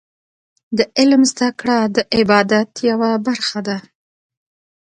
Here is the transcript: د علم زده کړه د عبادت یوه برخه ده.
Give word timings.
د 0.77 0.79
علم 0.97 1.21
زده 1.31 1.49
کړه 1.59 1.77
د 1.95 1.97
عبادت 2.17 2.71
یوه 2.89 3.11
برخه 3.27 3.59
ده. 3.67 3.77